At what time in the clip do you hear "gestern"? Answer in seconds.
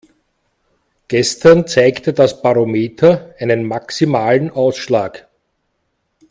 1.09-1.67